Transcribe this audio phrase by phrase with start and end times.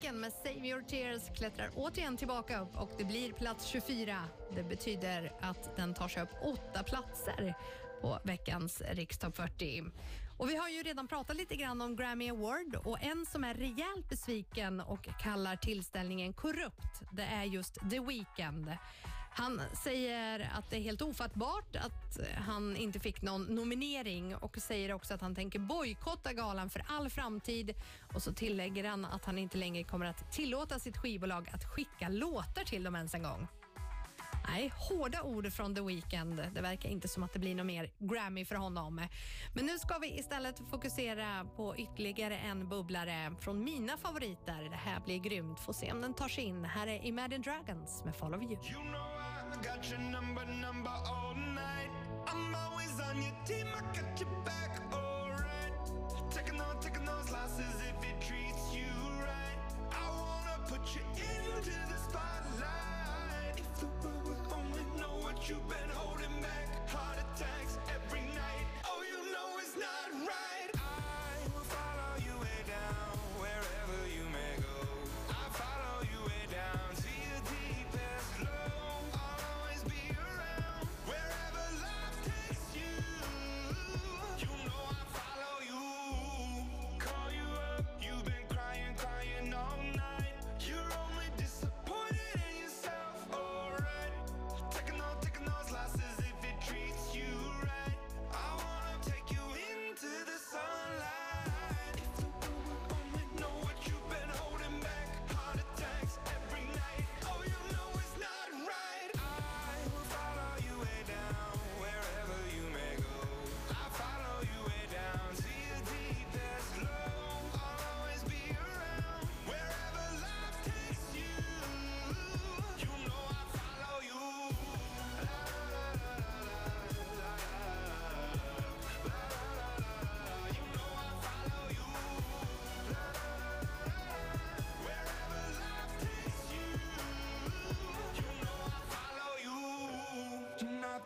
[0.00, 4.16] Med Save Your Tears klättrar återigen tillbaka upp och det blir plats 24.
[4.54, 7.54] Det betyder att den tar sig upp åtta platser
[8.00, 9.84] på veckans Rikstopp 40.
[10.38, 13.54] Och vi har ju redan pratat lite grann om Grammy Award och en som är
[13.54, 18.72] rejält besviken och kallar tillställningen korrupt, det är just The Weeknd.
[19.38, 24.92] Han säger att det är helt ofattbart att han inte fick någon nominering och säger
[24.92, 27.74] också att han tänker bojkotta galan för all framtid.
[28.14, 32.08] Och så tillägger han att han inte längre kommer att tillåta sitt skivbolag att skicka
[32.08, 33.48] låtar till dem ens en gång.
[34.50, 36.42] Nej, hårda ord från The Weeknd.
[36.54, 39.06] Det verkar inte som att det blir någon mer Grammy för honom.
[39.54, 44.68] Men nu ska vi istället fokusera på ytterligare en bubblare från mina favoriter.
[44.70, 45.60] Det här blir grymt.
[45.60, 46.64] Får se om den tar sig in.
[46.64, 48.52] Här är Imagine Dragons med Follow You.
[48.52, 49.28] You know
[65.48, 65.87] you been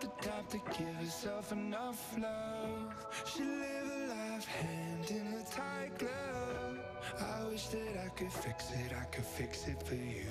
[0.02, 2.92] the type to give yourself enough love.
[3.24, 6.78] Should live a life hand in a tight glove.
[7.20, 10.26] I wish that I could fix it, I could fix it for you.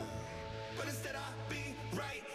[0.75, 2.30] But instead, I'll be right.